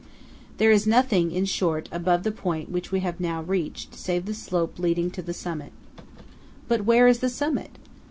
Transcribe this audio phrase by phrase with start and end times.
[0.57, 4.79] There is nothing, in short, above the point we have now reached, save the slope
[4.79, 5.73] leading to the summit.
[6.67, 7.77] But where is the summit?